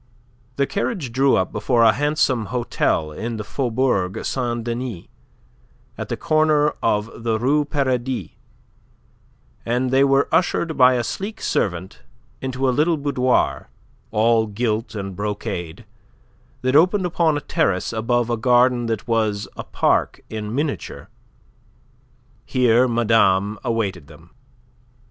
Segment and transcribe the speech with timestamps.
[0.55, 5.05] The carriage drew up before a handsome hotel in the Faubourg Saint Denis,
[5.95, 8.31] at the corner of the Rue Paradis,
[9.63, 12.01] and they were ushered by a sleek servant
[12.41, 13.69] into a little boudoir,
[14.09, 15.85] all gilt and brocade,
[16.63, 21.09] that opened upon a terrace above a garden that was a park in miniature.
[22.43, 24.31] Here madame awaited them.